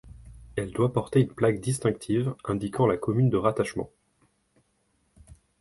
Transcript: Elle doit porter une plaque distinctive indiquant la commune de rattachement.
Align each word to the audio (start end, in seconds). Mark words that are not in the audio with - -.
Elle 0.55 0.71
doit 0.71 0.91
porter 0.93 1.19
une 1.21 1.31
plaque 1.31 1.59
distinctive 1.59 2.33
indiquant 2.45 2.87
la 2.87 2.97
commune 2.97 3.29
de 3.29 3.37
rattachement. 3.37 3.91